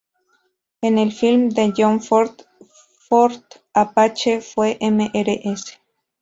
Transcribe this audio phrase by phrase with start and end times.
[0.81, 2.31] En el film de John Ford
[3.07, 5.77] "Fort Apache" fue Mrs.